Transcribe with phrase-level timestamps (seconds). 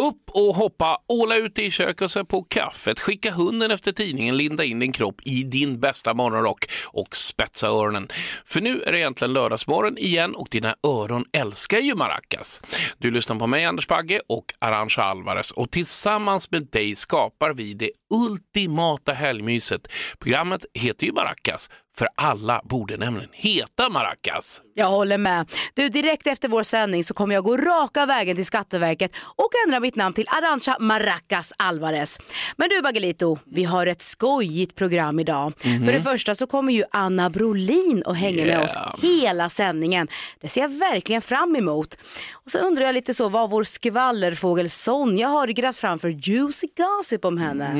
[0.00, 4.36] Upp och hoppa, åla ut i köket och sätt på kaffet, skicka hunden efter tidningen,
[4.36, 8.08] linda in din kropp i din bästa morgonrock och spetsa öronen.
[8.44, 12.60] För nu är det egentligen lördagsmorgon igen och dina öron älskar ju maracas.
[12.98, 17.74] Du lyssnar på mig, Anders Bagge och Arantxa Alvarez och tillsammans med dig skapar vi
[17.74, 19.88] det ultimata helgmyset.
[20.18, 24.60] Programmet heter ju Maracas, för alla borde nämligen heta Maracas.
[24.74, 25.50] Jag håller med.
[25.74, 29.80] Du, direkt efter vår sändning så kommer jag gå raka vägen till Skatteverket och ändra
[29.80, 32.18] mitt namn till Arantxa Maracas Alvarez.
[32.56, 35.52] Men du Bagelito, vi har ett skojigt program idag.
[35.58, 38.94] För det första så kommer ju Anna Brolin och hänga med oss Yeah.
[39.02, 40.08] hela sändningen.
[40.40, 41.98] Det ser jag verkligen fram emot.
[42.32, 46.66] Och så undrar jag lite så vad vår skvallerfågel Sonja har grävt fram för juicy
[46.76, 47.74] gossip om henne.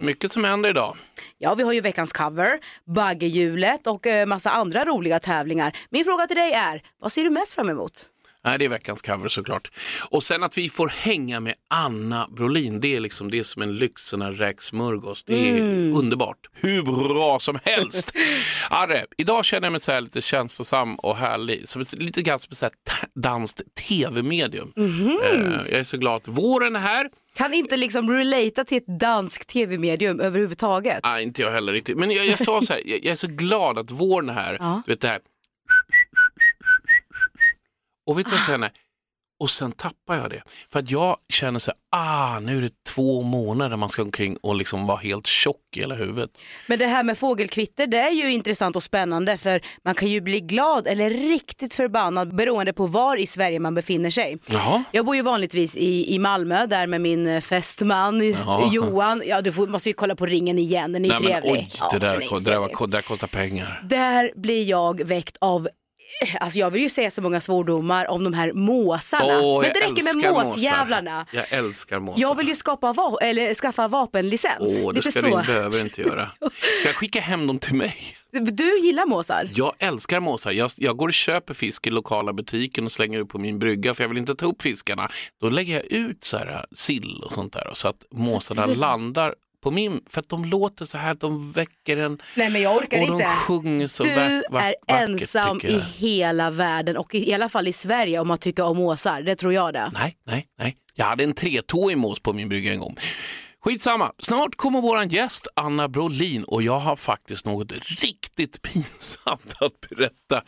[0.00, 0.96] Mycket som händer idag.
[1.38, 2.58] Ja, vi har ju veckans cover,
[3.18, 5.76] baggehjulet och eh, massa andra roliga tävlingar.
[5.90, 8.06] Min fråga till dig är, vad ser du mest fram emot?
[8.44, 9.70] Nej, det är veckans cover såklart.
[10.10, 13.62] Och sen att vi får hänga med Anna Brolin, det är liksom det är som
[13.62, 15.24] en lyx, en räksmörgås.
[15.24, 15.62] Det är
[15.94, 16.48] underbart.
[16.52, 18.12] Hur bra som helst.
[18.70, 21.68] Arre, idag känner jag mig så här lite känslosam och härlig.
[21.68, 22.74] Som ett, lite grann som ett
[23.14, 24.72] danskt tv-medium.
[24.76, 27.10] Eh, jag är så glad att våren är här.
[27.38, 31.00] Kan inte liksom relata till ett danskt tv-medium överhuvudtaget.
[31.02, 31.98] Nej, inte jag heller riktigt.
[31.98, 34.56] Men jag, jag sa så här, jag, jag är så glad att våren är här.
[34.60, 34.82] Ja.
[34.86, 35.20] Du vet det här.
[38.06, 38.70] Och vet du vad jag känner?
[39.40, 40.42] Och sen tappar jag det.
[40.72, 44.36] För att jag känner så här, ah, nu är det två månader man ska omkring
[44.36, 46.30] och liksom vara helt tjock i hela huvudet.
[46.66, 50.20] Men det här med fågelkvitter det är ju intressant och spännande för man kan ju
[50.20, 54.38] bli glad eller riktigt förbannad beroende på var i Sverige man befinner sig.
[54.46, 54.84] Jaha.
[54.92, 58.68] Jag bor ju vanligtvis i, i Malmö där med min eh, fästman Jaha.
[58.72, 59.22] Johan.
[59.26, 61.52] Ja, du får, måste ju kolla på ringen igen, den är ju men, trevlig.
[61.52, 63.82] oj, Ja, det, den där, det, där, det där kostar pengar.
[63.84, 65.68] Där blir jag väckt av
[66.40, 69.38] Alltså jag vill ju säga så många svordomar om de här måsarna.
[69.42, 70.44] Åh, Men det räcker med älskar måsar.
[70.44, 71.26] måsjävlarna.
[71.32, 72.20] Jag älskar måsar.
[72.20, 74.58] Jag vill ju skapa va- eller skaffa vapenlicens.
[74.82, 75.26] Åh, det Lite ska så.
[75.38, 76.26] du behöver inte göra.
[76.80, 77.94] Ska jag skicka hem dem till mig?
[78.32, 79.48] Du gillar måsar?
[79.54, 80.50] Jag älskar måsar.
[80.52, 83.94] Jag, jag går och köper fisk i lokala butiken och slänger upp på min brygga
[83.94, 85.08] för jag vill inte ta upp fiskarna.
[85.40, 89.34] Då lägger jag ut så här, sill och sånt där så att måsarna landar
[89.68, 93.00] på min, för att de låter så här, de väcker en Nej men jag orkar
[93.00, 93.26] och de inte.
[93.26, 97.72] sjunger så Du vack- vack- är ensam i hela världen och i alla fall i
[97.72, 99.22] Sverige om att tycka om måsar.
[99.22, 99.90] Det tror jag det.
[99.94, 100.76] Nej, nej, nej.
[100.94, 102.96] Jag hade en tretåig mås på min brygga en gång.
[103.64, 109.80] Skitsamma, snart kommer våran gäst Anna Brolin och jag har faktiskt något riktigt pinsamt att
[109.80, 110.42] berätta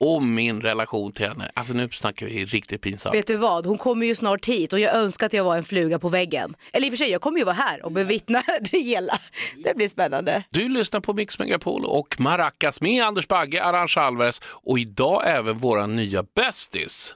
[0.00, 1.50] om min relation till henne.
[1.54, 3.14] Alltså nu snackar vi riktigt pinsamt.
[3.14, 5.64] Vet du vad, hon kommer ju snart hit och jag önskar att jag var en
[5.64, 6.54] fluga på väggen.
[6.72, 9.14] Eller i och för sig, jag kommer ju vara här och bevittna det hela.
[9.64, 10.42] Det blir spännande.
[10.50, 15.58] Du lyssnar på Mix Megapol och Maracas med Anders Bagge, Arantxa Alvarez och idag även
[15.58, 17.14] våran nya bästis.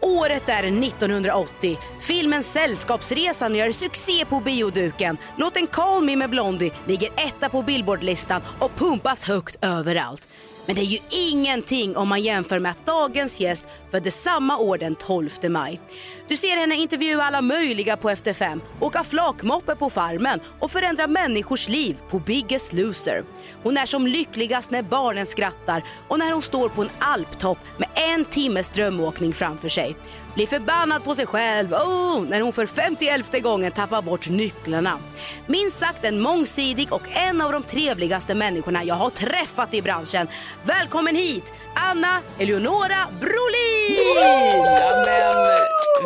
[0.00, 1.78] Året är 1980.
[2.00, 5.16] Filmen Sällskapsresan gör succé på bioduken.
[5.36, 10.28] Låten Call Me med Blondie ligger etta på Billboardlistan och pumpas högt överallt.
[10.66, 14.78] Men det är ju ingenting om man jämför med att dagens gäst föddes samma år
[14.78, 15.80] den 12 maj.
[16.28, 21.06] Du ser henne intervjua alla möjliga på Efter fem, åka flakmoppe på Farmen och förändra
[21.06, 23.24] människors liv på Biggest Loser.
[23.62, 27.88] Hon är som lyckligast när barnen skrattar och när hon står på en alptopp med
[27.94, 29.96] en timmes drömåkning framför sig.
[30.36, 34.98] Blir förbannad på sig själv oh, när hon för 51 gången tappar bort nycklarna.
[35.46, 40.28] Minst sagt en mångsidig och en av de trevligaste människorna jag har träffat i branschen.
[40.64, 44.66] Välkommen hit, Anna Eleonora Brolin!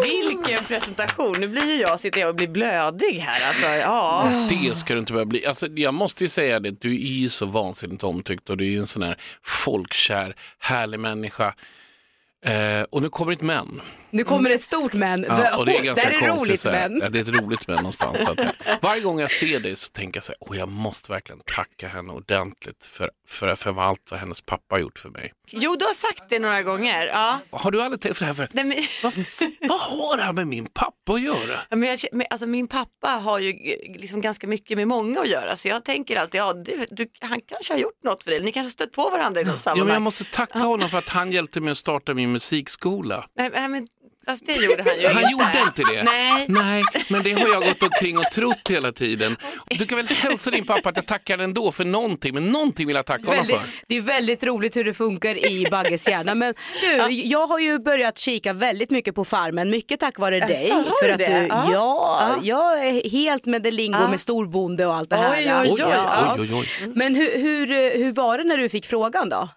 [0.03, 1.37] Vilken presentation.
[1.41, 3.49] Nu blir ju jag sitter jag och blir blödig här.
[3.49, 4.29] Alltså, ja.
[4.51, 5.47] Det ska du inte behöva bli.
[5.47, 8.71] Alltså, jag måste ju säga det, du är ju så vansinnigt omtyckt och du är
[8.71, 11.55] ju en sån här folkkär, härlig människa.
[12.45, 13.81] Eh, och nu kommer ett men.
[14.11, 15.27] Nu kommer ett stort men.
[15.29, 16.49] Ja, och det är ganska det här är konstigt.
[16.49, 16.89] roligt så här.
[16.89, 17.01] men.
[17.03, 18.21] Ja, det är ett roligt men någonstans.
[18.29, 18.39] Att,
[18.83, 21.89] varje gång jag ser dig så tänker jag så här, åh, jag måste verkligen tacka
[21.89, 25.33] henne ordentligt för, för, för allt vad hennes pappa har gjort för mig.
[25.53, 27.07] Jo, du har sagt det några gånger.
[27.07, 27.39] Ja.
[27.51, 28.35] Har du aldrig tänkt på det här?
[28.35, 29.13] För, Nej, men, vad,
[29.69, 31.59] vad har det här med min pappa att göra?
[31.69, 33.53] Ja, men jag, men, alltså, min pappa har ju
[33.99, 37.41] liksom ganska mycket med många att göra så jag tänker alltid, ja, det, du, han
[37.47, 39.77] kanske har gjort något för dig, ni kanske stött på varandra i något Ja, men
[39.77, 39.93] sammanhang.
[39.95, 43.27] jag måste tacka honom för att han hjälpte mig att starta min musikskola.
[43.37, 43.89] Nej, men,
[44.27, 45.33] fast det gjorde han ju Han inte.
[45.33, 46.03] gjorde inte det?
[46.03, 46.47] Nej.
[46.49, 49.37] Nej, men det har jag gått omkring och trott hela tiden.
[49.67, 52.97] Du kan väl hälsa din pappa att jag tackar ändå för någonting, men någonting vill
[52.97, 53.69] jag tacka honom Väldigt, för.
[53.87, 56.35] det är väldigt roligt hur det funkar i Bagges hjärna.
[56.35, 60.73] Men du, jag har ju börjat kika väldigt mycket på Farmen, mycket tack vare dig.
[61.03, 61.71] För att du, Ja.
[61.73, 65.31] ja, jag är helt med det lingo med storbonde och allt det här.
[65.33, 65.79] Oj, oj, oj.
[65.81, 66.37] Ja.
[66.39, 66.93] Oj, oj, oj.
[66.95, 67.67] Men hur, hur,
[67.99, 69.49] hur var det när du fick frågan då?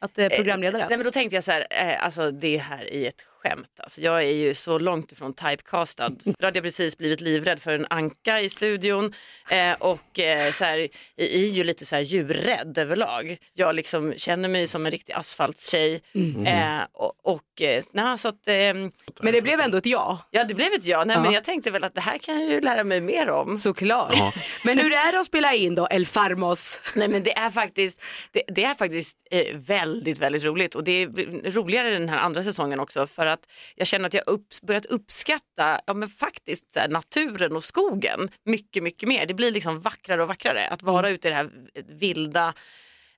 [0.00, 0.86] Att eh, programledare?
[0.88, 3.70] Nej men då tänkte jag så här, eh, alltså det här är ett skämt.
[3.82, 6.08] Alltså, jag är ju så långt ifrån typecastad.
[6.24, 9.14] Då hade jag precis blivit livrädd för en anka i studion
[9.50, 13.36] eh, och eh, så här, är ju lite så här djurrädd överlag.
[13.54, 16.00] Jag liksom känner mig som en riktig asfaltstjej.
[16.46, 18.90] Eh, och, och eh, nej, så att, ehm,
[19.20, 20.18] Men det blev ändå ett ja.
[20.30, 21.04] ja det blev ett ja.
[21.04, 21.22] Nej, Ja.
[21.22, 23.58] men jag tänkte väl att det här kan jag ju lära mig mer om.
[23.58, 24.14] Såklart.
[24.64, 26.80] Men hur är det att spela in då, El Farmos?
[26.96, 28.00] Nej men det är faktiskt,
[28.32, 31.06] det, det är faktiskt eh, väldigt, väldigt roligt och det är
[31.52, 35.80] roligare den här andra säsongen också för att jag känner att jag upp, börjat uppskatta
[35.86, 39.26] ja, men faktiskt här, naturen och skogen mycket, mycket mer.
[39.26, 41.50] Det blir liksom vackrare och vackrare att vara ute i det här
[41.88, 42.54] vilda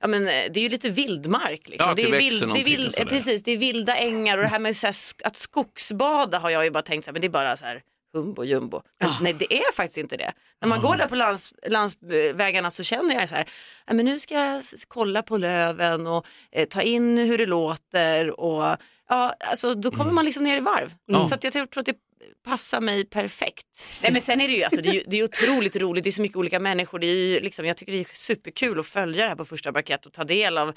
[0.00, 1.68] Ja, men, eh, det är ju lite vildmark.
[1.68, 1.86] Liksom.
[1.86, 4.50] Ja, att det är vild, det är vild, precis, det är vilda ängar och det
[4.50, 4.94] här med så här,
[5.24, 7.82] att skogsbada har jag ju bara tänkt så här, men det är bara så här
[8.14, 8.82] humbo jumbo.
[9.00, 10.32] Men, Nej det är faktiskt inte det.
[10.60, 13.48] När man går där på lands, landsvägarna så känner jag så här,
[13.86, 18.40] "Ja, men nu ska jag kolla på löven och eh, ta in hur det låter
[18.40, 18.76] och
[19.08, 20.94] ja, alltså, då kommer man liksom ner i varv.
[21.28, 21.96] Så att jag tror, att det
[22.44, 23.88] passar mig perfekt.
[24.02, 26.10] Nej, men sen är det ju, alltså, det är ju det är otroligt roligt, det
[26.10, 28.86] är så mycket olika människor, det är ju, liksom, jag tycker det är superkul att
[28.86, 30.68] följa det här på första parkett och ta del av,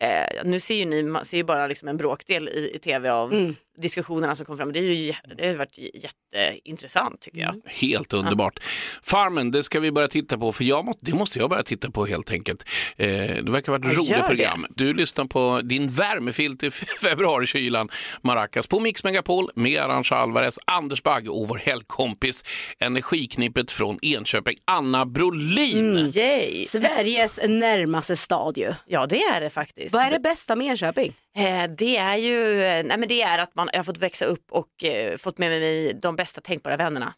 [0.00, 3.10] eh, nu ser ju ni man ser ju bara liksom en bråkdel i, i tv
[3.10, 3.32] av
[3.78, 7.60] diskussionerna som kom fram, det, är ju, det har varit jätteintressant tycker jag.
[7.66, 8.58] Helt underbart.
[9.02, 11.90] Farmen, det ska vi börja titta på, för jag må, det måste jag börja titta
[11.90, 12.64] på helt enkelt.
[12.96, 14.26] Eh, det verkar vara ett Ja, roligt gör det.
[14.26, 14.66] program.
[14.70, 16.70] Du lyssnar på din värmefilt i
[17.02, 17.88] februarikylan,
[18.22, 22.44] Maracas, på Mix Megapol med Arantxa Alvarez, Anders Bagge och vår helgkompis,
[22.78, 25.96] energiknippet från Enköping, Anna Brolin.
[25.96, 26.10] Mm.
[26.14, 26.64] Yay!
[26.64, 28.74] Sveriges närmaste stad ju.
[28.86, 29.92] Ja det är det faktiskt.
[29.92, 31.14] Vad är det bästa med Enköping?
[31.38, 34.24] Eh, det är ju, eh, nej men det är att man, jag har fått växa
[34.24, 37.14] upp och eh, fått med mig de bästa tänkbara vännerna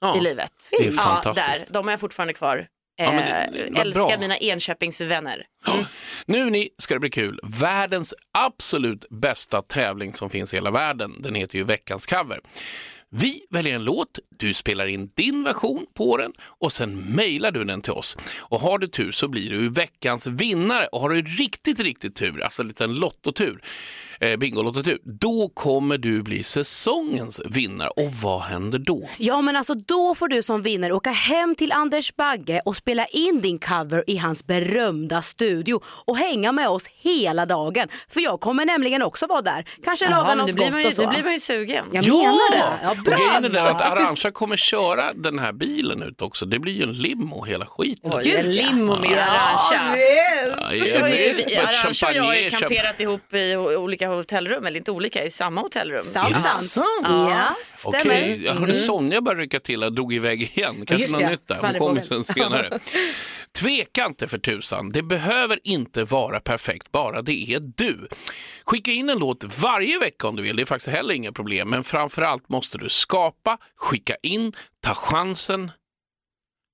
[0.00, 0.52] Ja, i livet.
[0.70, 1.66] det är Ja, fantastiskt.
[1.66, 2.66] där, de har jag fortfarande kvar.
[3.00, 4.18] Ja, men Eh, det- vad älskar bra.
[4.18, 5.44] mina Enköpingsvänner.
[5.66, 5.74] Ja.
[6.26, 7.40] Nu ni ska det bli kul.
[7.42, 12.40] Världens absolut bästa tävling som finns i hela världen, den heter ju Veckans cover.
[13.10, 17.64] Vi väljer en låt, du spelar in din version på den och sen mejlar du
[17.64, 18.16] den till oss.
[18.38, 22.42] Och har du tur så blir du veckans vinnare och har du riktigt, riktigt tur,
[22.42, 23.62] alltså en liten lottotur,
[24.20, 27.88] eh, bingolottotur, då kommer du bli säsongens vinnare.
[27.96, 29.08] Och vad händer då?
[29.16, 33.06] Ja men alltså då får du som vinnare åka hem till Anders Bagge och spela
[33.06, 37.88] in din cover i hans berömda studio och hänga med oss hela dagen.
[38.08, 39.64] För jag kommer nämligen också vara där.
[39.84, 41.02] Kanske laga Jaha, men något nu blir, gott man ju, och så.
[41.02, 41.84] nu blir man ju sugen.
[41.92, 42.78] Jag menar det.
[42.82, 43.64] Ja, och grejen är bra.
[43.64, 46.46] den att Arantxa kommer köra den här bilen ut också.
[46.46, 48.12] Det blir ju en limo hela skiten.
[48.14, 48.62] Oj, en ja.
[48.62, 49.96] limo med Ja, Arantxa.
[49.98, 53.56] Ja, Vi har ju- visst, vi- men Arantxa och jag har ju kamperat ihop i
[53.56, 53.78] o-
[54.10, 56.02] olika hotellrum, eller inte olika, i samma hotellrum.
[56.02, 56.36] Sant?
[57.02, 58.00] Ja, stämmer.
[58.00, 60.74] Okej, jag hörde Sonja börja rycka till och drog iväg igen.
[60.86, 61.60] Kanske Just något det, nytt där.
[61.62, 62.78] Hon kommer sen senare.
[63.60, 64.90] Tveka inte för tusan.
[64.90, 68.08] Det behöver inte vara perfekt, bara det är du.
[68.64, 70.56] Skicka in en låt varje vecka om du vill.
[70.56, 71.70] Det är faktiskt heller inga problem.
[71.70, 75.70] Men framförallt måste du skapa, skicka in, ta chansen.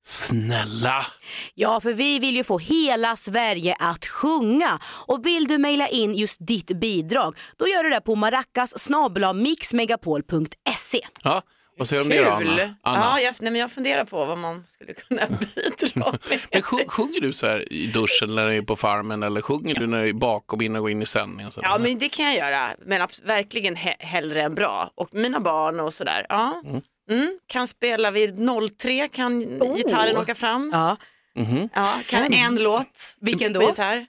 [0.06, 1.06] Snälla.
[1.54, 4.78] Ja, för vi vill ju få hela Sverige att sjunga.
[5.06, 8.88] Och vill du mejla in just ditt bidrag, då gör du det på maracas
[9.34, 11.00] mixmegapol.se.
[11.22, 11.42] Ja,
[11.78, 12.56] vad säger du om det då, Anna?
[12.56, 12.74] Kul!
[12.82, 12.98] Anna?
[13.00, 16.18] Ja, jag, nej, men jag funderar på vad man skulle kunna bidra med.
[16.52, 19.74] Men sjung, sjunger du så här i duschen när du är på farmen eller sjunger
[19.74, 21.52] du när du är bakom innan du går in i sändningen?
[21.52, 24.90] Så Ja men det kan jag göra, men verkligen he- hellre än bra.
[24.94, 26.26] Och mina barn och sådär.
[26.28, 26.62] Ja.
[26.64, 26.80] Mm.
[27.46, 28.34] Kan spela vid
[28.78, 29.40] 03, kan
[29.76, 30.70] gitarren åka fram.
[30.72, 30.96] Ja.
[31.74, 33.62] Ja, kan en låt Vilken då?
[33.62, 34.06] gitarr.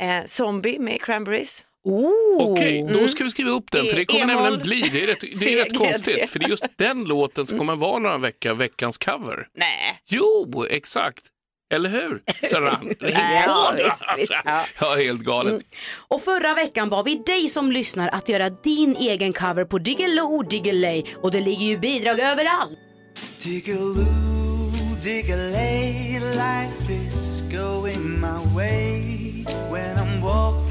[0.00, 1.64] Eh, Zombie med Cranberries.
[1.84, 2.52] Oh.
[2.52, 4.42] Okej, då ska vi skriva upp den för det kommer E-moll.
[4.42, 7.46] nämligen bli, det är rätt, det är rätt konstigt, för det är just den låten
[7.46, 9.48] som kommer vara några veckor veckans cover.
[9.54, 10.00] Nej.
[10.06, 11.24] Jo, exakt.
[11.70, 12.22] Eller hur?
[12.50, 14.64] Ja, visst, visst, ja.
[14.80, 15.62] Ja, helt galet.
[16.08, 20.42] Och förra veckan var vi dig som lyssnar att göra din egen cover på Diggiloo
[20.42, 22.78] Diggiley och det ligger ju bidrag överallt.
[23.42, 24.72] Diggaloo,
[25.02, 30.67] diggalay, life is going my way when I'm walking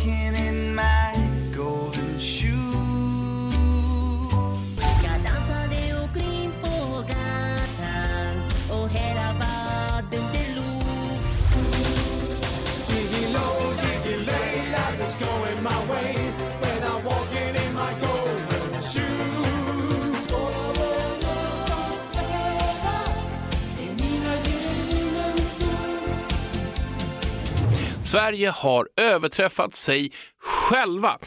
[28.12, 30.12] Sverige har överträffat sig
[30.44, 31.18] själva.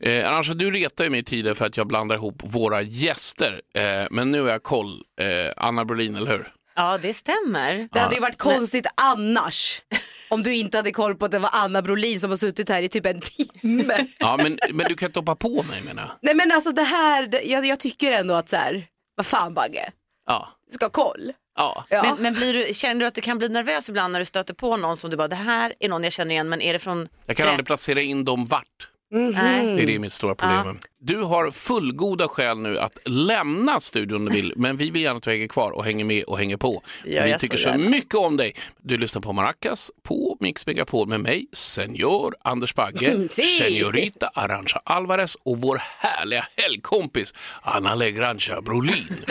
[0.00, 3.60] Eh, Arantxa, du retar ju mig tidigare för att jag blandar ihop våra gäster.
[3.74, 5.02] Eh, men nu har jag koll.
[5.20, 6.52] Eh, Anna Brolin, eller hur?
[6.74, 7.88] Ja, det stämmer.
[7.92, 9.82] Det hade ju varit konstigt annars.
[10.30, 12.82] Om du inte hade koll på att det var Anna Brolin som har suttit här
[12.82, 14.06] i typ en timme.
[14.18, 16.10] Ja, men, men du kan inte hoppa på mig menar jag.
[16.22, 18.86] Nej men alltså det här, jag, jag tycker ändå att så här,
[19.16, 19.90] vad fan Bagge,
[20.26, 20.48] Ja.
[20.70, 21.32] ska ha koll.
[21.56, 21.84] Ja.
[21.88, 22.02] Ja.
[22.02, 24.54] Men, men blir du, känner du att du kan bli nervös ibland när du stöter
[24.54, 26.78] på någon som du bara, det här är någon jag känner igen, men är det
[26.78, 27.50] från Jag kan rätt?
[27.50, 28.88] aldrig placera in dem vart.
[29.10, 29.66] Nej.
[29.76, 30.78] Det är det mitt stora problem.
[31.04, 35.16] Du har fullgoda skäl nu att lämna studion om du vill, men vi vill gärna
[35.16, 36.82] att du hänger kvar och hänger med och hänger på.
[37.04, 38.54] Ja, vi tycker så så mycket om dig.
[38.82, 43.28] Du lyssnar på Maracas på Mix Megapol med mig, senior Anders Bagge,
[43.58, 49.16] seniorita Arantxa Alvarez och vår härliga helgkompis Anna Legrancia Brolin.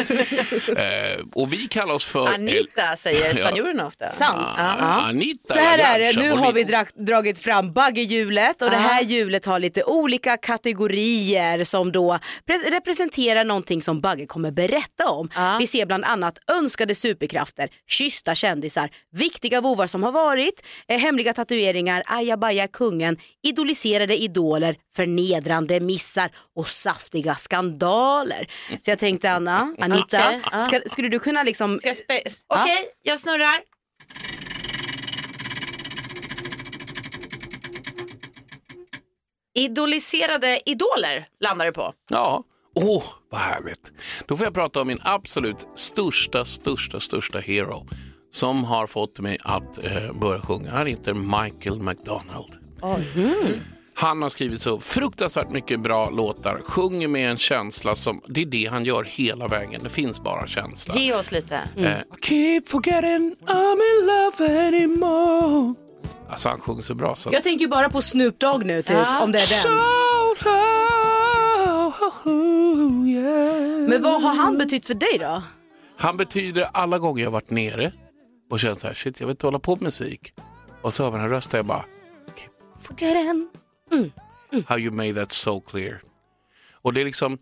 [0.78, 2.28] eh, och vi kallar oss för...
[2.28, 4.08] Anita säger spanjorerna ofta.
[4.08, 4.58] Sant.
[4.58, 4.76] Ja.
[4.80, 4.86] Ja.
[4.86, 9.04] Anita Så här är det, nu har vi dra- dragit fram baggehjulet och det här
[9.04, 15.30] hjulet har lite olika kategorier som då pre- representerar någonting som Bagge kommer berätta om.
[15.60, 21.34] Vi ser bland annat önskade superkrafter, kyssta kändisar, viktiga vovar som har varit, eh, hemliga
[21.34, 28.48] tatueringar, ajabaja kungen, idoliserade idoler, förnedrande missar och saftiga skandaler.
[28.82, 30.64] Så jag tänkte Anna, Anita, ja.
[30.64, 31.80] ska, skulle du kunna liksom...
[32.48, 32.62] Ja.
[32.62, 33.62] Okej, jag snurrar.
[39.54, 41.94] Idoliserade idoler landar du på.
[42.10, 42.44] Ja,
[42.76, 43.92] åh vad härligt.
[44.28, 47.88] Då får jag prata om min absolut största, största, största hero
[48.32, 50.72] som har fått mig att eh, börja sjunga.
[50.72, 52.58] Han heter Michael McDonald.
[53.94, 58.46] Han har skrivit så fruktansvärt mycket bra låtar, sjunger med en känsla som, det är
[58.46, 60.94] det han gör hela vägen, det finns bara känsla.
[60.96, 61.56] Ge oss lite.
[61.78, 65.74] Eh, Keep forgetting I'm in love anymore.
[66.32, 67.30] Alltså han sjunger så bra så.
[67.34, 69.78] Jag tänker bara på Snoop Dogg nu typ, om det är den.
[73.90, 75.44] Men vad har han betytt för dig då?
[75.98, 77.92] Han betyder alla gånger jag varit nere
[78.50, 80.34] och känt så här, shit jag vill inte hålla på med musik.
[80.82, 81.86] Och så hör man en röst där jag bara,
[82.82, 83.50] Forget den.
[84.68, 86.02] how you made that so clear.
[86.82, 87.38] Och det är liksom,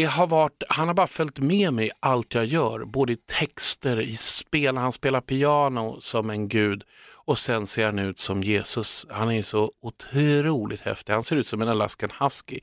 [0.00, 3.16] det har varit, han har bara följt med mig i allt jag gör, både i
[3.16, 8.42] texter, i spel, han spelar piano som en gud och sen ser han ut som
[8.42, 9.06] Jesus.
[9.10, 12.60] Han är så otroligt häftig, han ser ut som en Alaskan husky.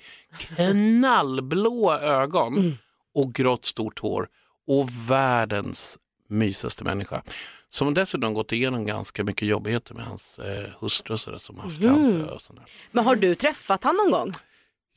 [0.56, 2.78] Knallblå ögon
[3.14, 4.28] och grått stort hår
[4.68, 7.22] och världens mysigaste människa.
[7.70, 11.82] Som dessutom gått igenom ganska mycket jobbigheter med hans eh, hustru och sådär, som haft
[11.82, 12.64] cancer och sådär.
[12.92, 14.32] Men har du träffat han någon gång?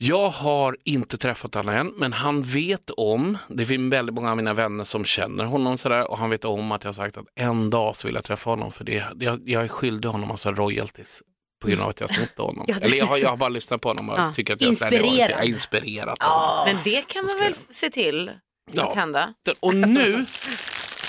[0.03, 4.37] Jag har inte träffat honom än, men han vet om, det finns väldigt många av
[4.37, 7.25] mina vänner som känner honom sådär och han vet om att jag har sagt att
[7.35, 10.51] en dag så vill jag träffa honom för det, jag, jag är skyldig honom massa
[10.51, 11.21] royalties
[11.61, 12.65] på grund av att jag har snott honom.
[12.69, 14.33] Ja, Eller jag har, jag har bara lyssnat på honom och Ja.
[14.35, 15.29] tycker att jag Inspirerad.
[15.31, 16.65] Jag har inspirerat honom.
[16.65, 18.31] Men det kan man väl se till
[18.71, 18.87] Ja.
[18.89, 19.33] att hända.
[19.59, 20.25] Och nu,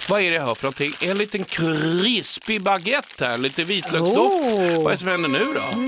[0.09, 0.93] vad är det jag hör för någonting?
[1.11, 4.17] En liten krispig baguette här, lite vitlöksdoft.
[4.53, 4.77] Oh.
[4.83, 5.79] Vad är det som händer nu då?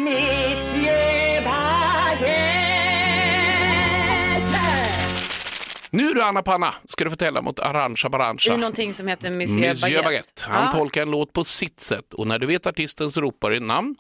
[5.94, 8.54] Nu du Anna Panna ska du förtälla mot Arantxa Barantxa.
[8.54, 10.42] I någonting som heter Monsieur, Monsieur Baguette.
[10.46, 10.70] Han Ja.
[10.78, 13.94] tolkar en låt på sitt sätt och när du vet artistens ropar i namn,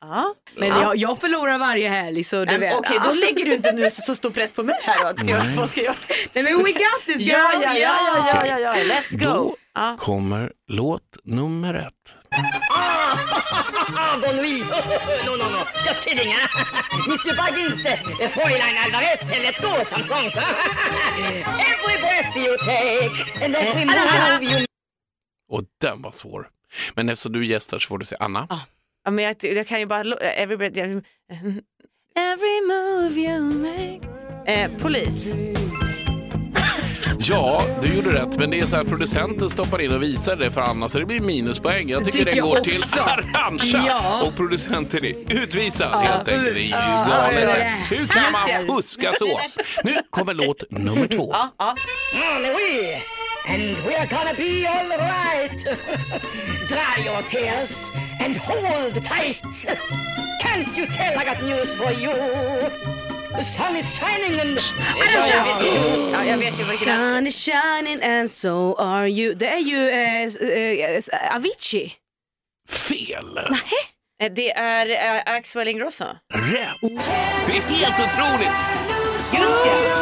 [0.00, 0.34] Ja.
[0.56, 2.74] Men jag, jag förlorar varje helg så du vet.
[2.78, 5.30] Okej, då lägger du inte nu så, så stor press på mig här då.
[5.30, 5.94] Jag, vad ska jag?
[6.32, 7.30] Nej men we got this girl!
[7.32, 7.96] Ja, ja, ja,
[8.34, 9.24] ja, ja, ja, let's go.
[9.24, 9.96] då Ja.
[9.98, 12.14] kommer låt nummer ett.
[14.22, 14.64] Bon nuit.
[15.26, 15.58] no, no, no.
[15.86, 16.32] Just kidding.
[16.32, 16.48] Huh?
[17.08, 20.36] Monsieur Baggins, uh, Fräulein Alvarez, uh, let's go some songs.
[20.36, 24.66] Every breath you take and every move you
[25.50, 26.48] Och den var svår.
[26.94, 28.46] Men eftersom du gästar så får du se Anna.
[29.04, 30.00] Ja, men jag, jag kan ju bara...
[30.14, 31.02] Every, breath-
[32.16, 34.00] every move you make.
[34.46, 35.34] Eh, polis.
[37.20, 40.50] Ja, du gjorde rätt, men det är så här producenten stoppar in och visar det
[40.50, 41.88] för Anna så det blir minuspoäng.
[41.88, 44.22] Jag tycker Tycker det jag går till Arantxa Ja.
[44.26, 46.54] och producenten är utvisad helt enkelt.
[46.54, 46.70] Det är ju
[47.10, 47.58] galet.
[47.90, 49.40] ja, Hur kan man fuska så?
[49.84, 51.30] Nu kommer låt nummer två.
[51.32, 51.74] Ja, ja.
[53.50, 55.64] And we're gonna be all right.
[56.68, 57.92] Dry your tears
[58.24, 59.42] and hold tight.
[60.42, 63.07] Can't you tell I got news for you?
[63.36, 64.58] The sun is shining and...
[65.30, 67.14] Jag vet ju, ja, jag vet ju vilken det är.
[67.14, 69.34] Sun is shining and so are you.
[69.34, 71.92] Det är ju eh, eh, Avicii.
[72.68, 73.38] Fel!
[74.22, 76.04] Eh, Det är eh, Axel Ingrosso.
[76.34, 77.10] Rätt!
[77.46, 78.50] Det är helt otroligt!
[79.38, 79.98] Just det.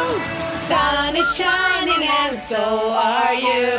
[0.59, 3.77] Sun is shining and so are you.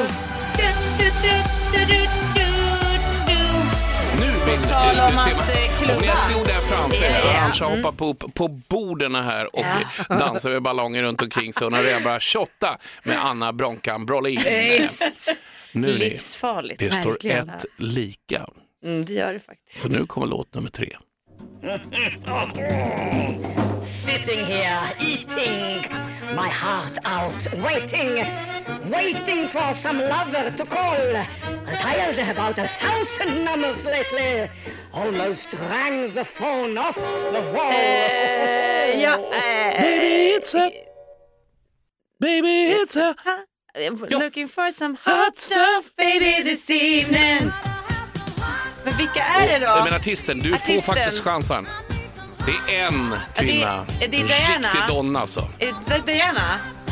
[4.51, 4.69] Bild.
[4.69, 6.05] tal om ser att, eh, klubba.
[6.07, 7.31] Jag såg där framför er, ja.
[7.39, 7.77] Arantxa Mm.
[7.85, 9.65] hoppar på, på borden här och
[10.09, 11.65] dansar med ballonger runt omkring sig.
[11.65, 14.41] Hon har redan börjat shotta med Anna Bronkan Brolin.
[14.45, 15.37] Visst.
[15.73, 16.81] Nu är det, Livsfarligt.
[16.81, 17.49] det står Verkligen.
[17.51, 18.47] ett lika.
[18.85, 19.81] Mm, det gör det faktiskt.
[19.81, 20.97] Så nu kommer låt nummer tre.
[23.81, 25.85] Sitting here, eating
[26.35, 28.25] my heart out, waiting,
[28.91, 30.97] waiting for some lover to call.
[31.81, 34.51] Tired about a thousand numbers lately.
[34.93, 37.71] Almost rang the phone off the wall.
[37.73, 40.71] Eh, ja, eh, Baby it's a...
[42.21, 43.15] Baby it's a...
[44.11, 47.53] Looking for some hot stuff baby this evening.
[48.85, 49.73] Men vilka är det då?
[49.73, 50.83] Nej, men artisten, du Artisten.
[50.83, 51.67] får faktiskt chansen.
[52.49, 53.85] Det är en kvinna.
[53.99, 54.69] det är en Diana.
[54.73, 55.49] riktig donna alltså.
[55.59, 56.41] Är det Diana?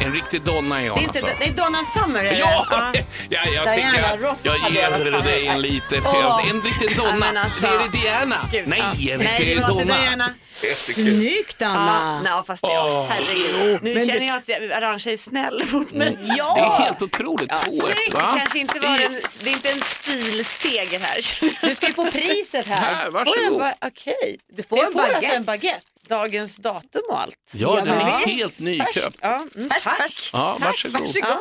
[0.05, 1.37] En riktig donna är Det hon är inte alltså.
[1.39, 2.39] det är Donna Summer är det?
[2.39, 2.93] Ja, Ja.
[3.29, 4.03] ja, jag Diana tycker
[4.43, 6.51] jag jag ger dig en liten, Åh.
[6.51, 7.17] en riktig Ja, donna.
[7.17, 7.61] men alltså.
[7.61, 8.37] Det är det Diana.
[8.53, 9.13] Gud, Nej, ja.
[9.13, 9.97] en Nej, riktig det inte donna.
[10.03, 10.35] Diana.
[10.77, 12.23] Snyggt Ja, Anna!
[12.23, 13.83] nej, fast ja, herregud.
[13.83, 16.17] Nu Men känner det- jag att jag- Arantxa är snäll mot mig.
[16.21, 16.77] Det är Ja!
[16.87, 17.51] helt otroligt.
[17.51, 18.37] Ja, 2-1 Det va?
[18.39, 21.41] kanske inte var en, det är inte en stilseger här.
[21.69, 22.77] Du ska ju få priset här.
[22.77, 23.59] Här, Får jag varsågod.
[23.59, 25.37] ba- Okej, Du får jag en får alltså baguette.
[25.37, 25.81] en baguette.
[26.09, 27.53] Dagens datum och allt.
[27.55, 28.39] Ja, den är visst.
[28.39, 29.17] helt nyköpt.
[29.21, 30.31] Ja, mm, tack.
[30.33, 31.01] Ja, varsågod.
[31.01, 31.39] Varsågod.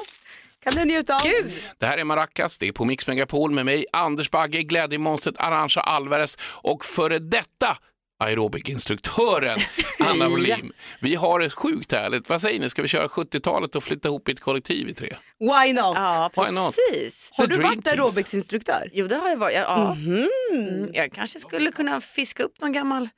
[0.63, 1.21] Kan du njuta av?
[1.23, 1.51] Gud.
[1.77, 5.81] Det här är Maracas, det är på Mix Megapol med mig, Anders Bagge, Glädjemonstret Arantxa
[5.81, 7.77] Alvarez och före detta
[8.23, 9.59] aerobikinstruktören
[9.99, 10.71] Anna Wollin.
[11.01, 12.29] Vi har det sjukt härligt.
[12.29, 15.15] Vad säger ni, ska vi köra 70-talet och flytta ihop i ett kollektiv i tre?
[15.39, 15.95] Why not?
[15.95, 16.75] Ja, Why not?
[16.91, 17.29] precis.
[17.33, 18.89] Har The du varit aerobicsinstruktör?
[18.93, 19.55] Jo, det har jag varit.
[19.55, 19.93] Ja, ja.
[19.93, 20.29] Mhm.
[20.53, 23.09] Mm, jag kanske skulle kunna fiska upp någon gammal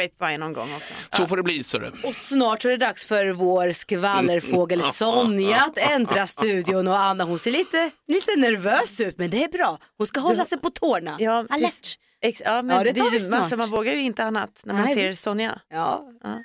[0.00, 0.94] grapevine någon gång också.
[1.10, 1.92] Så får det bli, så det.
[2.04, 7.24] Och snart så är det dags för vår skvallerfågel Sonja att ändra studion och Anna
[7.24, 9.78] hon ser lite, lite nervös ut men det är bra.
[9.98, 11.16] Hon ska hålla sig på tårna.
[11.18, 11.98] Ja, Alert.
[12.22, 13.50] Ex- ja, men Ja, det tar är vi snart.
[13.50, 15.22] så man vågar ju inte annat när man Nej, ser visst.
[15.22, 15.60] Sonja.
[15.68, 16.04] Ja.
[16.22, 16.42] Ja.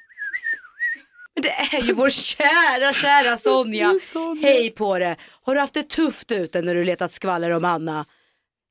[1.36, 4.00] Men det är ju vår kära, kära Sonja.
[4.42, 5.16] Hej på det.
[5.44, 8.06] Har du haft det tufft ute när du letat skvaller om Anna?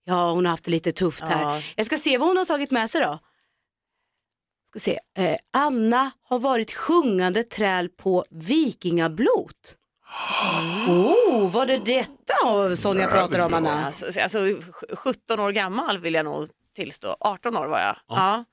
[0.04, 1.42] Ja, hon har haft det lite tufft här.
[1.42, 1.62] Ja.
[1.76, 3.18] Jag ska se vad hon har tagit med sig då.
[4.70, 4.98] Ska se.
[5.18, 9.76] Eh, Anna har varit sjungande träl på vikingablot.
[10.88, 13.86] Oh, var det detta Sonja pratar om Anna?
[13.86, 17.16] Alltså, alltså, sj- 17 år gammal vill jag nog tillstå.
[17.20, 17.96] 18 år var jag.
[18.08, 18.44] Ja.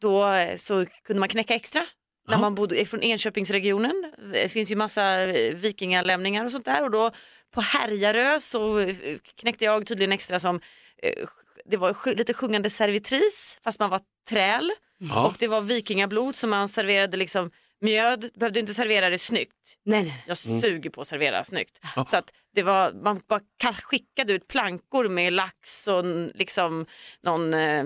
[0.00, 1.86] Då eh, så kunde man knäcka extra.
[2.28, 4.12] När man bodde från Enköpingsregionen.
[4.32, 6.82] Det finns ju massa eh, vikingalämningar och sånt där.
[6.84, 7.10] Och då
[7.54, 8.96] på Härjarö så eh,
[9.36, 10.60] knäckte jag tydligen extra som
[11.70, 14.72] det var lite sjungande servitris fast man var träl.
[14.98, 15.26] Ja.
[15.26, 19.76] Och det var vikingablod som man serverade liksom mjöd, behövde inte servera det snyggt.
[19.84, 20.24] Nej, nej.
[20.26, 21.80] Jag suger på att servera snyggt.
[22.10, 26.86] Så att det var, man bara ka- skickade ut plankor med lax och liksom
[27.22, 27.84] någon, eh,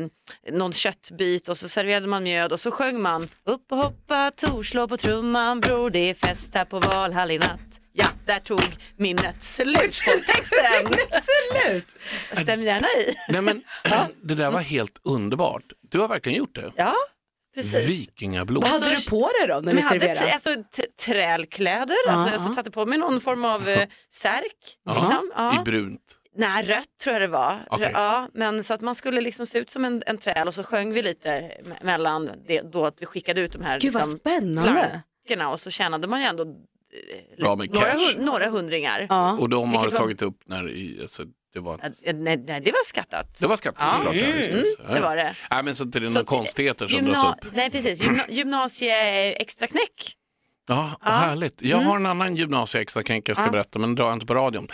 [0.53, 4.87] någon köttbit och så serverade man mjöd och så sjöng man upp och hoppa, Tor
[4.87, 7.61] på trumman bror, det är fest här på Valhall i natt.
[7.93, 8.63] Ja, där tog
[8.97, 10.95] minnet slut på texten.
[11.63, 11.97] Slut.
[12.43, 13.15] Stäm gärna i.
[13.29, 13.63] Nej, men,
[14.23, 15.63] det där var helt underbart.
[15.89, 16.73] Du har verkligen gjort det.
[16.77, 16.95] Ja,
[17.63, 17.89] precis.
[17.89, 18.63] Vikingablod.
[18.63, 20.21] Vad hade du på dig då när du jag hade serverade?
[20.21, 24.77] t- alltså, t- trälkläder, alltså, jag satte på mig någon form av eh, särk.
[24.97, 25.33] Liksom.
[25.37, 25.61] Ja.
[25.61, 26.15] I brunt.
[26.37, 27.57] Nej, rött tror jag det var.
[27.71, 27.91] Okej.
[27.95, 30.63] Ja, men så att man skulle liksom se ut som en, en träl och så
[30.63, 31.29] sjöng vi lite
[31.65, 35.03] me- mellan det, då att vi skickade ut de här Gud liksom, spännande.
[35.53, 38.15] och så tjänade man ju ändå eh, Bra med några, cash.
[38.19, 39.07] några hundringar.
[39.09, 39.33] Ja.
[39.39, 41.23] Och de har Vilket var- tagit upp när i, alltså,
[41.55, 43.39] det var, Eh, Nej, nej, det var skattat.
[43.39, 44.15] det var skattat såklart.
[44.17, 44.65] ja, just det.
[44.89, 45.35] Ja, det var det.
[45.51, 47.53] Nej, men så inte det är några konstigheter som Gymna- dras upp.
[47.55, 48.03] Nej, precis.
[48.03, 50.15] Gymna gymnasie extra knäck.
[50.69, 51.55] Ja, vad härligt.
[51.63, 54.69] Jag har en annan gymnasieextraknäck jag ska berätta, men drar jag inte på radion.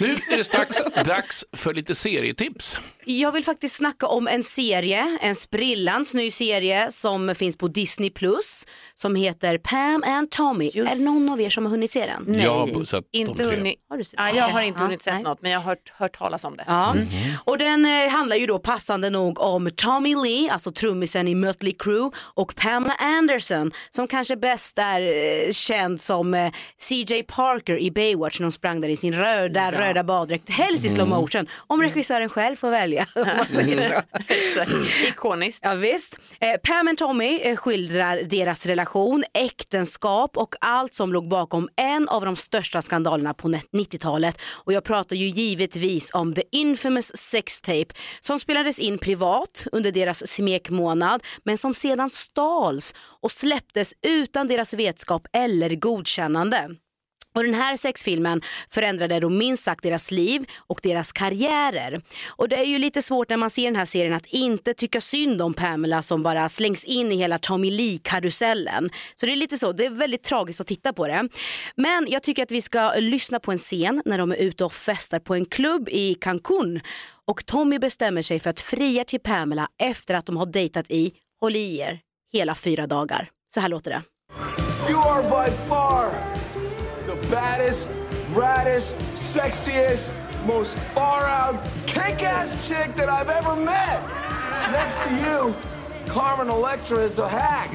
[0.00, 2.80] Nu är det strax dags för lite serietips.
[3.04, 8.10] Jag vill faktiskt snacka om en serie, en sprillans ny serie som finns på Disney
[8.10, 10.68] Plus som heter Pam and Tommy.
[10.74, 12.24] Är det någon av er som har hunnit se den?
[12.26, 13.56] Nej, Jag har sett de inte tre.
[13.56, 13.76] hunnit.
[13.88, 15.22] Har du sett Ja, jag har inte Ja, hunnit sett nej.
[15.22, 16.64] något, men jag har hört, hört talas om det.
[16.66, 16.94] Ja.
[17.44, 21.72] Och den eh, handlar ju då passande nog om Tommy Lee, alltså trummisen i Mötley
[21.78, 25.00] Crüe och Pamela Anderson som kanske bäst är
[25.46, 29.72] eh, känd som eh, CJ Parker i Baywatch när hon sprang där i sin röda,
[29.72, 33.06] röda baddräkt, helst i slow motion om regissören själv får välja.
[33.14, 34.02] om man säger så.
[34.34, 34.70] Exakt.
[35.08, 35.60] Ikoniskt.
[35.64, 36.18] Ja, visst.
[36.40, 42.08] Eh, Pam och Tommy eh, skildrar deras relation, äktenskap och allt som låg bakom en
[42.08, 44.40] av de största skandalerna på net- 90-talet.
[44.64, 49.92] Och jag pratar ju givetvis om the infamous sex tape som spelades in privat under
[49.92, 56.70] deras smekmånad men som sedan stals och släpptes utan deras vetskap eller godkännande.
[57.34, 62.02] Och den här sexfilmen förändrade då minst sagt deras liv och deras karriärer.
[62.28, 65.00] Och det är ju lite svårt när man ser den här serien att inte tycka
[65.00, 68.90] synd om Pamela som bara slängs in i hela Tommy Lee-karusellen.
[69.14, 71.28] Så det är lite så, det är väldigt tragiskt att titta på det.
[71.76, 74.72] Men jag tycker att vi ska lyssna på en scen när de är ute och
[74.72, 76.80] festar på en klubb i Cancun.
[77.26, 81.12] Och Tommy bestämmer sig för att fria till Pamela efter att de har dejtat i,
[81.40, 82.00] håll i er,
[82.32, 83.28] hela fyra dagar.
[83.48, 84.02] Så här låter det.
[84.88, 86.10] You are by far
[87.06, 87.90] the baddest,
[88.32, 90.14] raddest, sexiest,
[90.46, 94.02] most far out, kick ass chick that I've ever met.
[94.72, 95.56] Next to you,
[96.10, 97.72] Carmen Electra is a hag.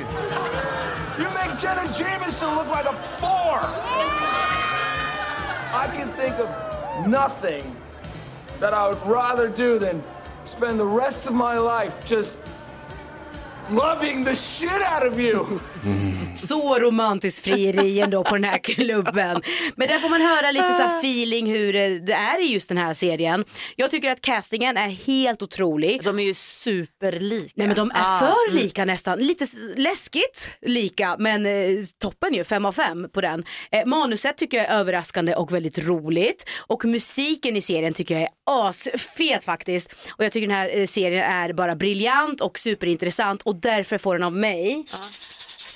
[1.20, 3.60] You make Jenna Jameson look like a four.
[5.74, 7.76] I can think of nothing
[8.60, 10.04] that I would rather do than
[10.44, 12.38] spend the rest of my life just
[13.70, 15.46] loving the shit out of you.
[16.36, 19.42] Så romantiskt frieri ändå på den här klubben.
[19.76, 22.70] Men där får man höra lite så här feeling hur det det är i just
[22.70, 23.46] den här serien.
[23.76, 26.04] Jag tycker att castingen är helt otrolig.
[26.04, 27.52] De är ju superlika.
[27.56, 28.64] Nej men de är Ah, för mm.
[28.64, 29.20] lika nästan.
[29.20, 33.44] Lite läskigt lika men eh, toppen ju, fem av fem på den.
[33.72, 36.50] Eh, manuset tycker jag är överraskande och väldigt roligt.
[36.68, 40.10] Och musiken i serien tycker jag är asfet faktiskt.
[40.18, 44.14] Och jag tycker den här eh, serien är bara briljant och superintressant och därför får
[44.16, 44.86] den av mig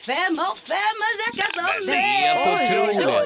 [0.05, 3.25] Fem av fem är helt mig.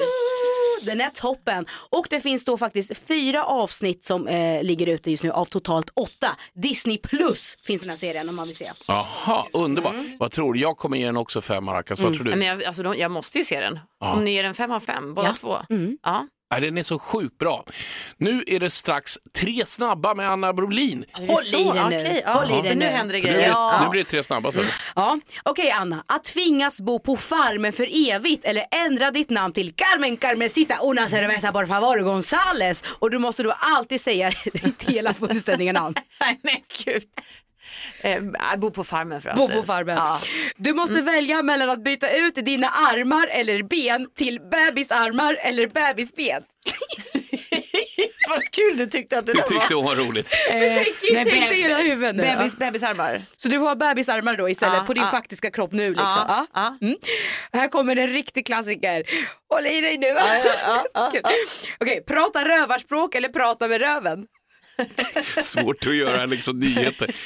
[0.86, 1.66] Den är toppen.
[1.90, 5.90] Och det finns då faktiskt fyra avsnitt som eh, ligger ute just nu av totalt
[5.94, 6.28] åtta.
[6.54, 8.64] Disney plus finns den här serien om man vill se.
[8.88, 9.94] Jaha, underbart.
[10.18, 10.60] Vad tror du?
[10.60, 12.00] Jag kommer ge den också fem, Maracas.
[12.00, 12.30] Vad tror du?
[12.30, 13.78] Men jag, alltså, de, jag måste ju se den.
[14.00, 15.34] Om ni ger den fem av fem, båda Ja.
[15.40, 15.58] två.
[16.02, 16.26] Ja.
[16.54, 17.64] Ja, den är så sjukt bra.
[18.16, 21.04] Nu är det strax tre snabba med Anna Brolin.
[21.12, 21.96] Håll i den nu.
[21.96, 22.32] Okej, ja.
[22.32, 22.84] Håll i nu nu.
[22.84, 23.48] händer det För nu, grejer.
[23.78, 24.52] blir, nu blir det tre snabba.
[24.52, 24.60] Så.
[24.94, 26.04] Ja, okej Anna.
[26.08, 31.08] Att tvingas bo på farmen för evigt eller ändra ditt namn till Carmen Carmencita una
[31.08, 35.94] cerveza por favor Gonzales och du måste då alltid säga ditt hela fullständiga namn.
[36.20, 37.02] Nej men gud.
[38.00, 38.22] Eh,
[38.58, 39.96] bor på farmen för Bo på farmen.
[39.96, 40.20] Ja.
[40.56, 46.42] Du måste välja mellan att byta ut dina armar eller ben till bebisarmar eller bebisben.
[48.28, 49.48] Vad kul du tyckte att det där var.
[49.48, 50.28] tyckte hon var roligt.
[50.48, 52.22] Tänk nej, tänk dig hela huvudet nu.
[52.22, 53.20] Bebis, bebisarmar.
[53.36, 55.08] Så du har bebisarmar då istället Ja, på din ja.
[55.10, 56.24] faktiska kropp nu liksom?
[56.28, 56.46] Ja.
[56.54, 56.78] ja.
[56.82, 56.96] Mm.
[57.52, 59.02] Här kommer en riktig klassiker.
[59.50, 60.14] Håll i dig nu.
[61.80, 64.26] Okej, prata rövarspråk eller prata med röven?
[65.42, 67.16] Svårt att göra liksom nyheter.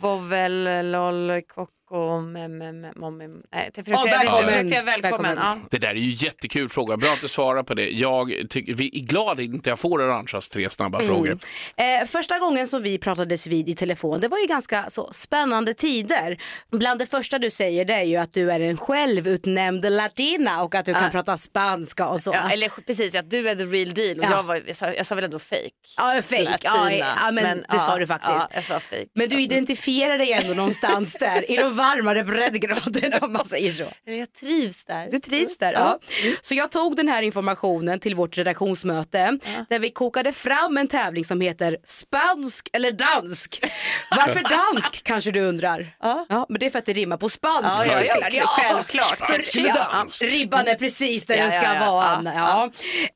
[0.00, 3.42] Vovel, lol, kock mem.
[3.52, 4.68] Nej, Ja, försökte jag, välkommen.
[4.68, 5.02] jag välkommen.
[5.02, 5.36] Välkommen.
[5.36, 5.58] Ja.
[5.70, 6.96] Det där är ju jättekul fråga.
[6.96, 7.90] Bra att du svarar på det.
[7.90, 11.38] Jag tycker, vi är glada att jag får Arantxas tre snabba frågor.
[11.76, 15.74] Eh, första gången som vi pratades vid i telefon, det var ju ganska så spännande
[15.74, 16.38] tider.
[16.72, 20.74] Bland det första du säger det är ju att du är en självutnämnd latina och
[20.74, 22.30] att du kan prata spanska och så.
[22.34, 24.30] Ja, eller precis, att du är the real deal och Ja.
[24.30, 25.60] jag, var, jag, sa, jag sa väl ändå fake.
[25.96, 26.58] Ja, fake.
[26.62, 28.32] Ja, ja, men det sa du faktiskt.
[28.32, 29.06] Ja, jag sa fake.
[29.14, 33.84] Men du identifierar dig ändå någonstans där i de varmare breddgraderna om man säger så.
[34.04, 35.08] Jag trivs där.
[35.10, 35.72] Du trivs där.
[35.72, 35.98] Ja.
[36.40, 39.38] Så jag tog den här informationen till vårt redaktionsmöte
[39.68, 43.60] där vi kokade fram en tävling som heter spansk eller dansk.
[44.16, 45.86] Varför dansk kanske du undrar?
[46.00, 46.46] Ja.
[46.48, 47.66] men det är för att det rimmar på spansk.
[47.66, 49.18] Ja, ja, ja, självklart.
[49.42, 52.04] Så ja, ribban är precis där Ja, den ska ja, ja, vara.
[52.04, 52.34] ja, Anna.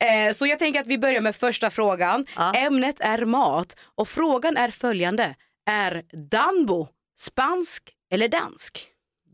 [0.01, 0.07] Ja.
[0.07, 2.27] Eh, Så jag tänker att vi börjar med första frågan.
[2.55, 5.35] Ämnet är mat och frågan är följande.
[5.71, 7.83] Är Danbo spansk
[8.15, 8.87] eller dansk?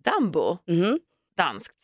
[0.05, 0.99] Dambo, Mhm.
[1.37, 1.77] danskt.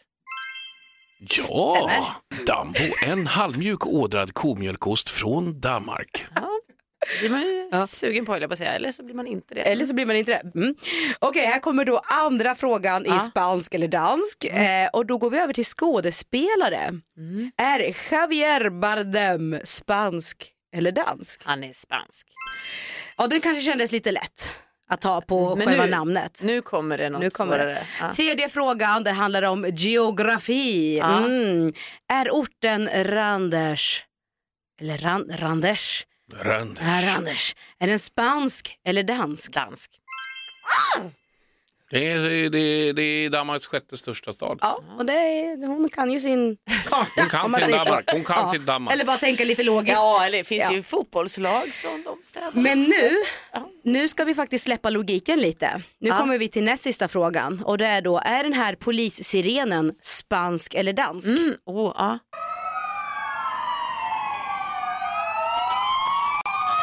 [1.49, 2.15] Ja,
[2.47, 6.27] Dambo, en halvmjuk ådrad komjölkost från Danmark.
[7.21, 9.55] blir man ju sugen på höll jag på att säga, eller så blir man inte
[9.55, 9.61] det.
[9.63, 10.59] Eller så blir man inte det.
[10.61, 10.75] Mm.
[11.19, 14.45] Okej, här kommer då andra frågan i spansk eller dansk.
[14.45, 17.01] Eh, och då går vi över till skådespelare.
[17.57, 21.41] Är Javier Bardem spansk eller dansk?
[21.45, 22.27] Han är spansk.
[23.17, 24.49] Ja, den kanske kändes lite lätt
[24.89, 26.41] att ta på Men själva nu- namnet.
[26.45, 27.65] Nu kommer det något Nu kommer det.
[27.65, 27.87] svårare.
[28.01, 28.15] Ja.
[28.15, 30.99] Tredje frågan, det handlar om geografi.
[30.99, 31.19] Ja.
[31.27, 31.73] Mm.
[32.13, 34.05] Är orten Randers,
[34.81, 36.07] eller Ran, Randers,
[36.43, 36.81] Randers.
[36.81, 39.53] är Randers, är den spansk eller dansk?
[39.53, 39.91] Dansk.
[41.91, 44.59] Det är, det, är, det är Danmarks sjätte största stad.
[44.61, 46.57] Ja, och det är, hon kan ju sin
[46.91, 47.07] karta.
[47.17, 47.71] Hon kan sin.
[47.71, 48.11] Danmark.
[48.13, 48.95] Hon kan sin Danmark.
[48.95, 49.97] Eller bara tänka lite logiskt.
[49.97, 50.73] Ja, eller det finns Ja.
[50.73, 52.51] ju fotbollslag från de städerna.
[52.55, 53.11] Men nu,
[53.85, 55.83] nu ska vi faktiskt släppa logiken lite.
[56.01, 56.17] Nu Ja.
[56.17, 60.75] kommer vi till näst sista frågan och det är då, är den här polissirenen spansk
[60.75, 61.31] eller dansk?
[61.31, 62.19] Mm, åh, ja.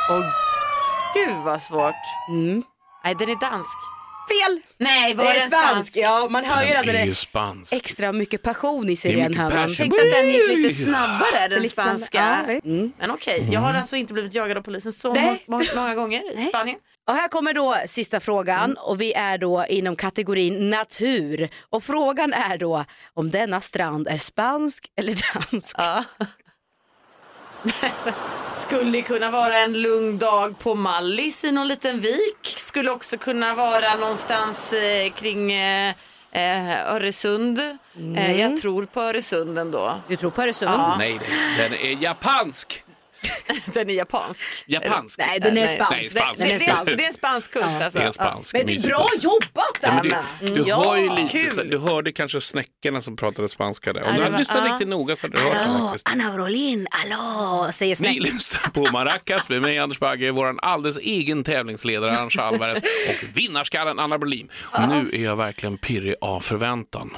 [0.09, 0.25] Åh,
[1.13, 1.95] gud vad svårt.
[2.29, 2.63] Mm.
[3.03, 3.77] Nej, den är dansk.
[4.27, 4.61] Fel!
[4.77, 5.67] Nej, var det det är en spansk.
[5.67, 5.97] spansk?
[5.97, 7.73] Ja, man hör ju Den att det är ju är spansk.
[7.73, 9.51] extra mycket passion i Det är mycket sirenhörnan.
[9.51, 9.75] passion.
[9.75, 12.45] Tänkte att den gick lite snabbare den Lite snabb- spanska.
[12.47, 12.91] ja, mm.
[12.99, 15.43] Men okej, jag har alltså inte blivit jagad av polisen så Nej.
[15.47, 16.77] må- många gånger i Spanien.
[17.07, 21.49] Och här kommer då sista frågan och vi är då inom kategorin natur.
[21.69, 25.75] Och frågan är då om denna strand är spansk eller dansk.
[28.57, 32.53] Skulle kunna vara en lugn dag på Mallis i någon liten vik.
[32.57, 35.93] Skulle också kunna vara någonstans eh, kring eh,
[36.31, 37.59] eh, Öresund.
[38.15, 39.95] Eh, jag tror på Öresund ändå.
[40.07, 40.71] Du tror på Öresund?
[40.71, 40.95] Ja.
[40.97, 42.82] Nej, nej, den är japansk.
[43.73, 44.47] Den är japansk.
[44.67, 45.19] Japansk.
[45.19, 45.91] Nej, den är spansk.
[45.91, 46.41] nej, spansk.
[46.41, 46.91] Det, Den är det, spansk.
[46.91, 47.97] är, det är en spansk kust alltså.
[47.99, 48.53] Det är en spansk.
[48.55, 49.23] Men det är mysig bra kust.
[49.23, 50.23] jobbat Ja, Anna!
[50.41, 51.49] du, du Ja, hör ju lite, kul.
[51.49, 54.01] så, du hörde kanske snäckorna som pratade spanska där.
[54.03, 54.71] Om Ja, du hade lyssnat ja.
[54.73, 56.09] riktigt noga så hade du hört det faktiskt.
[56.09, 58.19] Anna Brolin, hallå, säger Ni snäck.
[58.19, 63.99] lyssnar på Maracas med mig Anders Bagge, vår alldeles egen tävlingsledare Arantxa Alvarez och vinnarskallen
[63.99, 64.49] Anna Brolin.
[64.89, 67.09] Nu är jag verkligen pirrig av förväntan.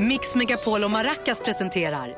[0.00, 2.16] Mix Megapol och Maracas presenterar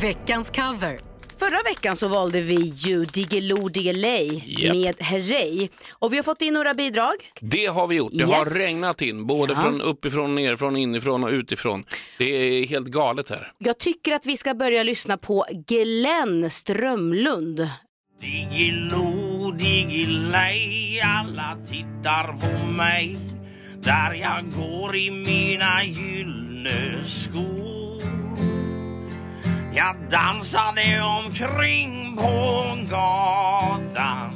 [0.00, 0.98] veckans cover.
[1.38, 4.76] Förra veckan så valde vi ju Diggiloo Diggiley Japp.
[4.76, 5.68] med Herrey.
[5.92, 7.14] Och vi har fått in några bidrag.
[7.40, 8.12] Det har vi gjort.
[8.12, 8.30] Det Yes.
[8.30, 9.62] har regnat in, både Ja.
[9.62, 11.84] från uppifrån, nerifrån, inifrån och utifrån.
[12.18, 13.52] Det är helt galet här.
[13.58, 17.68] Jag tycker att vi ska börja lyssna på Glenn Strömlund.
[18.20, 19.31] Diggiloo,
[19.62, 23.18] diggiley, alla tittar på mig
[23.82, 28.02] där jag går i mina gyllene skor.
[29.74, 34.34] Jag dansade omkring på gatan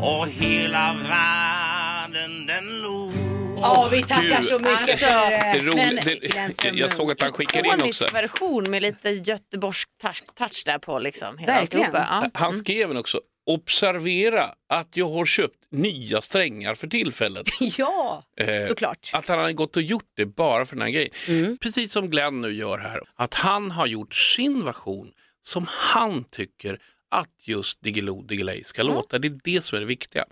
[0.00, 3.12] och hela världen den log.
[3.56, 4.44] Åh, vi tackar Gud.
[4.44, 6.34] så mycket Alltså, för roligt.
[6.34, 8.06] Men- det, jag såg att han skickade in också.
[8.12, 11.38] Version med lite göteborgsk touch, touch där på liksom.
[11.38, 11.90] hela Verkligen.
[11.92, 12.30] Ja.
[12.34, 17.46] Han skrev även också, observera att jag har köpt nya strängar för tillfället.
[17.78, 19.10] Ja, Eh, såklart.
[19.12, 21.10] Att han har gått och gjort det bara för den här grejen.
[21.28, 21.58] Mm.
[21.58, 23.00] Precis som Glenn nu gör här.
[23.16, 26.78] Att han har gjort sin version som han tycker
[27.12, 29.18] att just Diggiloo Diggiley ska låta.
[29.18, 30.24] Det är det som är det viktiga.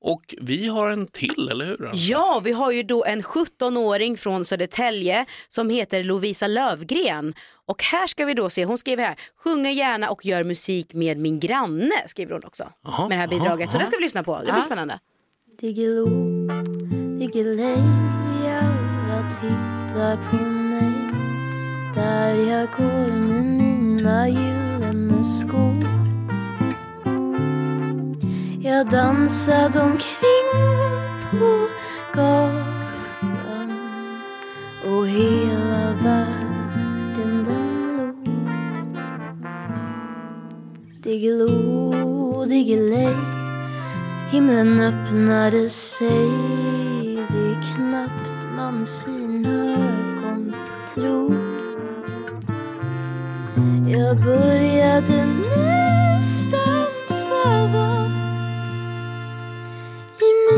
[0.00, 1.90] Och vi har en till, eller hur?
[1.94, 7.34] Ja, vi har ju då en 17-åring från Södertälje som heter Lovisa Lövgren.
[7.66, 11.18] Och här ska vi då se, hon skriver här, sjunger gärna och gör musik med
[11.18, 12.64] min granne, skriver hon också.
[12.84, 13.70] Jaha, med det här bidraget.
[13.70, 13.82] Så jaha.
[13.82, 14.98] det ska vi lyssna på, det blir spännande.
[15.60, 16.08] Diggiloo,
[17.18, 17.76] Diggiley,
[18.44, 20.92] alla tittar på mig
[21.94, 25.97] där jag går med mina gyllene skor.
[28.68, 30.48] Jag dansade omkring
[31.30, 31.68] på
[32.12, 33.72] gatan
[34.84, 38.28] och hela världen den log.
[41.02, 43.14] Diggiloo, Diggiley
[44.30, 46.30] Himlen öppnade sig.
[47.28, 50.54] Det är knappt man sina ögon
[50.94, 51.36] tror.
[53.88, 57.97] Jag började nästan sväva.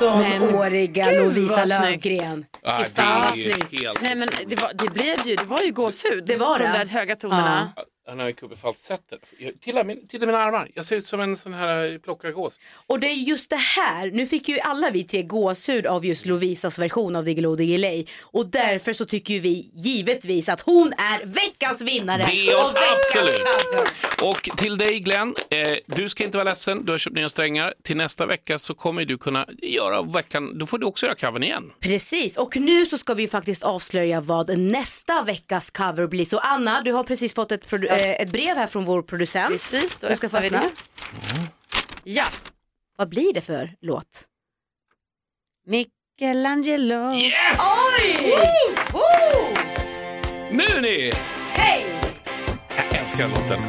[0.00, 2.44] 17-åriga Gud, Lovisa vad.
[2.62, 3.82] Ja, Fy fan vad snyggt.
[3.82, 6.24] helt- Nej, men det, var, det blev ju, det var ju gåshud.
[6.26, 6.72] Det var på det.
[6.72, 7.72] De där höga tonerna.
[7.76, 9.18] Han har ju falsetter.
[9.60, 10.68] Titta, min, titta mina armar.
[10.74, 12.60] Jag ser ut som en sån här plockargås.
[12.86, 16.26] Och det är just det här, nu fick ju alla vi tre gåshud av just
[16.26, 21.26] Lovisas version av Diggiloo Diggiley och därför så tycker ju vi givetvis att hon är
[21.26, 22.22] veckans vinnare.
[22.26, 23.42] Det är hon absolut.
[24.22, 26.84] Och till dig Glenn, eh, du ska inte vara ledsen.
[26.84, 27.74] Du har köpt nya strängar.
[27.82, 31.42] Till nästa vecka så kommer du kunna göra veckan, då får du också göra covern
[31.42, 31.72] igen.
[31.80, 36.24] Precis, och nu så ska vi ju faktiskt avslöja vad nästa veckas cover blir.
[36.24, 39.48] Så Anna, du har precis fått ett, produ- eh, ett brev här från vår producent.
[39.50, 40.60] Precis, då du ska få vi öppna.
[40.60, 40.70] det.
[42.04, 42.24] Ja.
[42.96, 44.24] Vad blir det för låt?
[45.66, 47.12] Michelangelo.
[47.14, 47.58] Yes!
[48.00, 48.34] Oj!
[48.92, 49.56] Woo!
[50.50, 51.12] Nu ni!
[51.52, 51.86] Hej!
[52.76, 53.60] Jag älskar låten.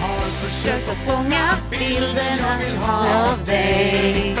[0.00, 4.36] Har försökt att fånga bilden jag vill ha av dig.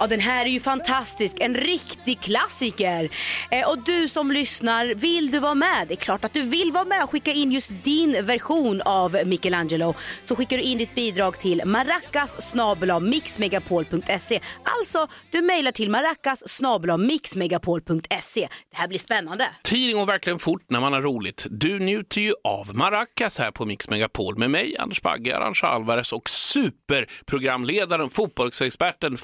[0.00, 1.36] Ja, den här är ju fantastisk.
[1.40, 3.10] En riktig klassiker.
[3.50, 5.88] Eh, och du som lyssnar, vill du vara med?
[5.88, 9.16] Det är klart att du vill vara med och skicka in just din version av
[9.26, 9.94] Michelangelo.
[10.24, 12.56] Så skickar du in ditt bidrag till maracas
[13.00, 14.40] mixmegapol.se.
[14.78, 16.62] Alltså, du mejlar till maracas
[16.98, 18.48] mixmegapol.se.
[18.70, 19.44] Det här blir spännande.
[19.62, 21.46] Tiden går verkligen fort när man har roligt.
[21.50, 26.12] Du njuter ju av Maracas här på Mix Megapol med mig, Anders Bagge, Arantxa Alvarez
[26.12, 29.16] och superprogramledaren, fotbollsexperten,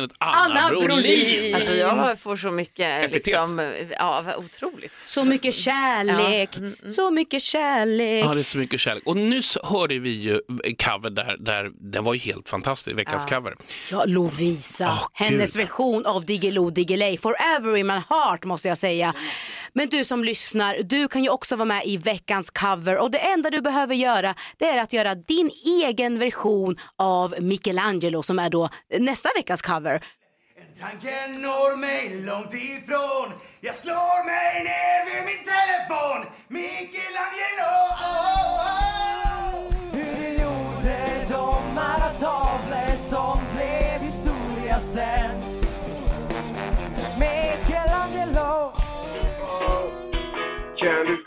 [0.00, 1.54] Farmen-fenomenet Anna, Anna Brolin.
[1.54, 3.26] Alltså jag får så mycket, Epitet.
[3.26, 4.92] liksom, ja otroligt.
[5.06, 6.50] Så mycket kärlek,
[6.90, 8.24] så mycket kärlek.
[8.24, 9.02] Ja, det är så mycket kärlek.
[9.06, 10.40] Och nyss hörde vi ju
[10.84, 13.36] cover där, där den var ju helt fantastisk, veckans Ja.
[13.36, 13.54] cover.
[13.90, 14.98] Ja, Lovisa.
[15.12, 15.62] Hennes Gud.
[15.66, 17.16] version av Diggiloo Diggiley.
[17.18, 19.14] Forever in my heart måste jag säga.
[19.74, 22.98] Men du som lyssnar, du kan ju också vara med i veckans cover.
[22.98, 28.22] Och det enda du behöver göra det är att göra din egen version av Michelangelo
[28.22, 30.04] som är då nästa veckas cover.
[30.80, 33.32] Tanken når mig långt ifrån.
[33.60, 36.32] Jag slår mig ner vid min telefon.
[36.48, 37.72] Michelangelo
[39.92, 45.51] Hur du gjorde de alla tavlor som blev historia sen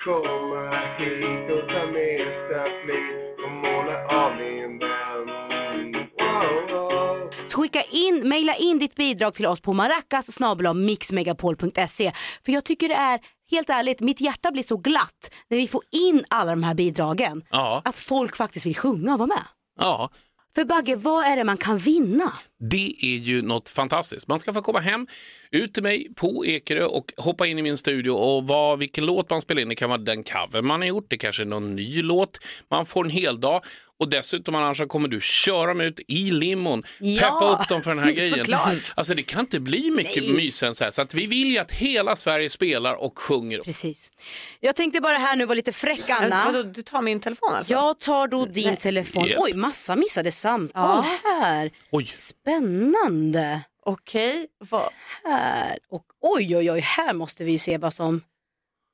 [0.06, 3.04] komma hit och ta med staffli
[3.46, 5.94] och måla av min vän?
[6.20, 7.30] Wow, wow.
[7.48, 10.40] Så skicka in, mejla in ditt bidrag till oss på maracas
[10.76, 12.12] mixmegapol.se.
[12.46, 13.20] För jag tycker det är,
[13.52, 17.44] helt ärligt, mitt hjärta blir så glatt när vi får in alla de här bidragen.
[17.50, 17.82] Ja.
[17.86, 19.46] Att folk faktiskt vill sjunga och vara med.
[19.80, 20.10] Ja,
[20.56, 22.34] för Bagge, vad är det man kan vinna?
[22.60, 24.28] det är ju något fantastiskt.
[24.28, 25.08] Man ska få komma hem,
[25.52, 29.30] ut till mig på Ekerö och hoppa in i min studio och vad, vilken låt
[29.30, 29.70] man spelar in.
[29.70, 32.38] Det kan vara den cover man har gjort, det kanske är någon ny låt.
[32.70, 33.62] Man får en hel dag
[34.00, 37.82] och dessutom annars så kommer du köra dem ut i limon, Ja, peppa upp dem
[37.82, 38.38] för den här grejen.
[38.38, 38.94] såklart.
[38.96, 40.34] Alltså det kan inte bli mycket Nej.
[40.34, 40.92] mys än så här.
[40.92, 43.60] Så att vi vill ju att hela Sverige spelar och sjunger.
[43.60, 44.12] Precis.
[44.60, 46.46] Jag tänkte bara här nu vara lite fräck Anna.
[46.46, 47.74] Vadå, du tar min telefon alltså?
[47.74, 49.26] Jag tar då din telefon.
[49.26, 49.40] Japp.
[49.42, 51.72] Oj, massa missade samtal här.
[51.92, 52.06] Oj.
[52.06, 53.62] Spännande.
[53.86, 54.90] Okej, vad?
[55.24, 55.78] Här.
[55.90, 58.22] Och oj, oj, oj, här måste vi ju se vad som,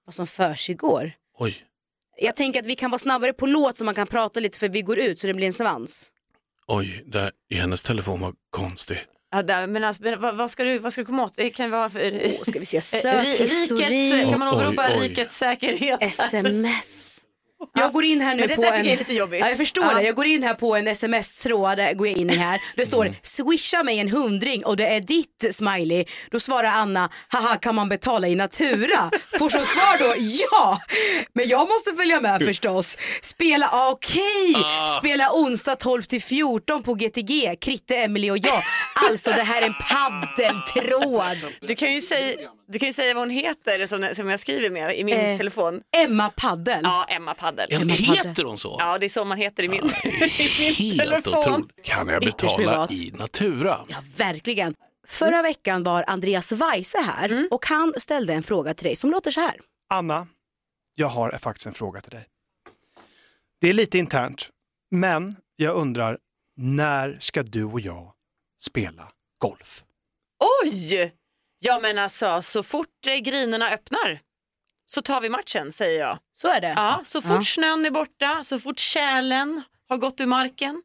[0.05, 1.11] vad som försiggår.
[1.37, 1.55] Oj.
[2.23, 4.69] Jag tänker att vi kan vara snabbare på låt så man kan prata lite för
[4.69, 6.11] vi går ut så det blir en svans.
[6.67, 8.97] Oj, där är hennes telefon var konstig.
[9.31, 11.33] Ja, där, men alltså, men vad, vad, ska du, vad ska du komma åt?
[11.35, 12.21] Det kan vara för...
[12.25, 13.89] Åh, ska vi se, Eh, ri- sökhistorik.
[13.89, 16.01] Rikets, kan man åberopa rikets säkerhet?
[16.03, 17.10] Sms.
[17.73, 18.55] Jag går in här nu på en...
[18.57, 19.39] tycker jag är lite jobbigt.
[19.39, 19.93] Ja, jag förstår Ja.
[19.93, 20.03] det.
[20.03, 22.59] Jag går in här på en sms-tråd, går jag in i här.
[22.75, 26.05] Det står swisha mig en hundring och det är ditt smiley.
[26.31, 29.11] Då svarar Anna, haha kan man betala i natura?
[29.39, 30.79] Får som svar då, ja!
[31.33, 32.97] Men jag måste följa med förstås.
[33.21, 34.55] Spela, ah, okej,
[34.99, 38.61] spela onsdag 12 till 14 på GTG, Kritte, Emily och jag.
[39.09, 41.51] Alltså det här är en paddeltråd.
[41.61, 42.37] Du kan ju säga,
[42.71, 45.37] du kan ju säga vad hon heter som, som jag skriver med i min Eh,
[45.37, 45.81] telefon.
[45.97, 46.79] Emma Paddel.
[46.83, 47.67] Ja, Emma Paddel.
[47.69, 48.75] Ja, heter hon så?
[48.79, 51.33] Ja, det är så man heter i min, i min Helt telefon.
[51.53, 51.83] otroligt.
[51.83, 53.79] Kan jag betala i natura?
[53.89, 54.75] Ja, verkligen.
[55.07, 59.31] Förra veckan var Andreas Weise här och han ställde en fråga till dig som låter
[59.31, 59.55] så här.
[59.89, 60.27] Anna,
[60.95, 62.27] jag har faktiskt en fråga till dig.
[63.61, 64.49] Det är lite internt,
[64.91, 66.17] men jag undrar,
[66.57, 68.11] när ska du och jag
[68.61, 69.83] spela golf?
[70.63, 71.13] Oj!
[71.63, 74.19] Ja men alltså så fort eh, grinerna öppnar
[74.87, 76.19] så tar vi matchen säger jag.
[76.33, 76.73] Så är det.
[76.77, 77.41] Ja, så fort Ja.
[77.43, 80.81] snön är borta, så fort kärlen har gått ur marken,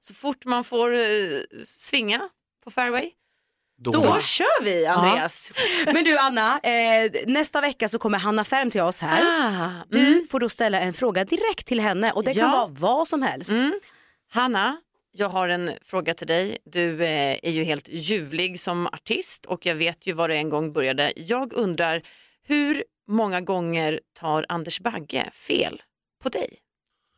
[0.00, 1.00] så fort man får eh,
[1.64, 2.20] svinga
[2.64, 3.10] på fairway.
[3.82, 5.52] Då, Då kör vi Andreas.
[5.86, 9.22] Men du Anna, eh, nästa vecka så kommer Hanna Färm till oss här.
[9.22, 10.26] Ah, Du mm.
[10.30, 12.56] får då ställa en fråga direkt till henne och det kan Ja.
[12.56, 13.50] vara vad som helst.
[13.50, 13.80] Mm.
[14.32, 14.76] Hanna,
[15.12, 16.56] jag har en fråga till dig.
[16.64, 20.48] Du eh, är ju helt ljuvlig som artist och jag vet ju var det en
[20.48, 21.12] gång började.
[21.16, 22.02] Jag undrar,
[22.46, 25.82] hur många gånger tar Anders Bagge fel
[26.22, 26.48] på dig?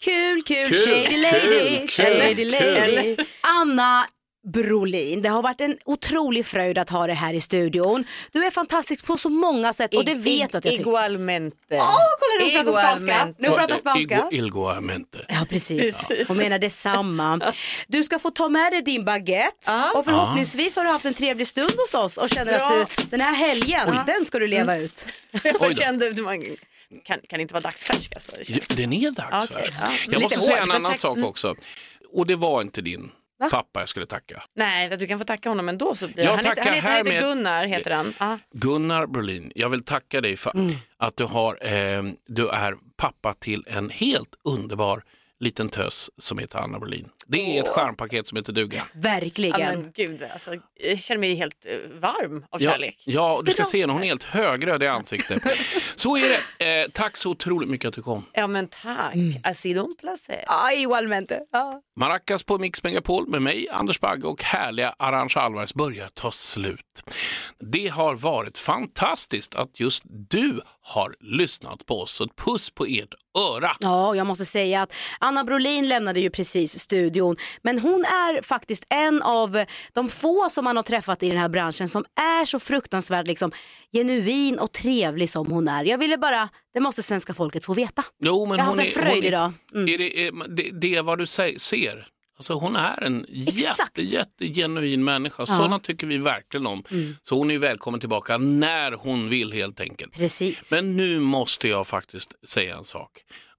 [0.04, 2.50] Kul, kul, Kul, shady lady, kul, shady kul.
[2.50, 3.16] lady.
[3.40, 4.06] Anna
[4.44, 8.04] Brolin, det har varit en otrolig fröjd att ha dig här i studion.
[8.32, 10.80] Du är fantastisk på så många sätt och det vet du att jag tycker.
[10.80, 11.56] Igualmente.
[11.70, 13.04] Åh, kolla nu pratar spanska.
[13.04, 13.42] Igualmente.
[13.42, 14.14] Nu pratar spanska.
[14.16, 15.18] Ilgo, ilgoamente.
[15.28, 15.96] Ja precis,
[16.28, 17.52] hon menar detsamma.
[17.88, 21.46] Du ska få ta med dig din baguette och förhoppningsvis har du haft en trevlig
[21.46, 22.66] stund hos oss och känner Bra.
[22.82, 25.06] att du, den här helgen, den ska du leva ut.
[25.44, 26.44] Jag kände att man
[27.04, 28.32] kan, kan inte vara dagsfärsk alltså.
[28.36, 29.74] Det Ja, Den är dags Okej, för.
[29.80, 29.88] ja.
[30.06, 31.28] Jag Lite måste säga hård, en men annan sak Mm.
[31.28, 31.54] också.
[32.12, 33.10] Och det var inte din
[33.42, 33.48] Va?
[33.50, 34.42] pappa jag skulle tacka.
[34.56, 35.94] Nej, du kan få tacka honom ändå.
[35.94, 38.14] Så blir Jag han, tackar han, heter, han heter Gunnar, heter han.
[38.18, 38.36] Ah.
[38.52, 40.72] Gunnar Brolin, jag vill tacka dig för Mm.
[40.96, 45.02] att du, har, eh, du är pappa till en helt underbar
[45.40, 47.08] liten tös som heter Anna Brolin.
[47.26, 48.86] Det är ett stjärnpaket som heter duga.
[48.92, 49.60] Verkligen.
[49.60, 50.50] Ja, men gud, alltså,
[50.80, 53.02] jag känner mig helt eh, varm av Ja, kärlek.
[53.06, 55.42] ja, du ska se henne, hon är helt högröd i ansiktet.
[55.94, 56.82] Så är det.
[56.82, 58.24] Eh, tack så otroligt mycket att du kom.
[58.32, 59.14] Ja men tack,
[59.44, 60.44] ha sido un placer.
[60.46, 61.40] Ja, igualmente.
[61.52, 61.80] Ja.
[61.96, 67.02] Maracas på Mix Megapol med mig, Anders Bagge och härliga Arantxa Alvarez börjar ta slut.
[67.58, 72.12] Det har varit fantastiskt att just du har lyssnat på oss.
[72.12, 73.72] Så ett puss på ert öra.
[73.80, 77.11] Ja, jag måste säga att Anna Brolin lämnade ju precis studion.
[77.62, 81.48] Men hon är faktiskt en av de få som man har träffat i den här
[81.48, 83.52] branschen som är så fruktansvärt liksom,
[83.92, 85.84] genuin och trevlig som hon är.
[85.84, 88.04] Jag ville bara, det måste svenska folket få veta.
[88.20, 89.52] Jo, men jag har haft en fröjd är- idag.
[89.74, 89.88] Mm.
[89.94, 92.08] Är det, är, det, det är vad du sä- ser.
[92.36, 95.36] Alltså hon är en jätte, jätte genuin människa.
[95.42, 95.46] Ja.
[95.46, 96.84] Sådana tycker vi verkligen om.
[96.90, 97.16] Mm.
[97.22, 100.12] Så hon är välkommen tillbaka när hon vill helt enkelt.
[100.14, 100.72] Precis.
[100.72, 103.10] Men nu måste jag faktiskt säga en sak.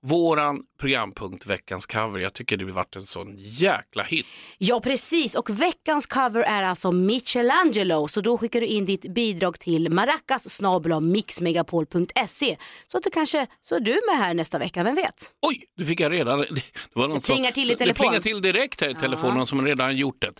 [0.05, 4.25] Våran programpunkt Veckans cover, jag tycker det har varit en sån jäkla hit.
[4.57, 9.59] Ja precis och veckans cover är alltså Michelangelo så då skickar du in ditt bidrag
[9.59, 10.61] till maracas
[11.01, 15.33] mixmegapol.se så att det kanske så är du med här nästa vecka, vem vet?
[15.41, 16.39] Oj, du fick jag redan.
[16.49, 18.03] Det, var något Det plingar till i så- Det telefon.
[18.07, 20.31] plingar till direkt här i telefonen som redan gjort det.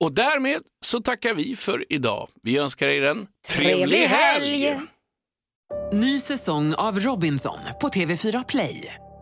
[0.00, 2.28] Och därmed så tackar vi för idag.
[2.42, 4.80] Vi önskar er en trevlig helg!
[5.92, 8.96] Ny säsong av Robinson på TV4 Play.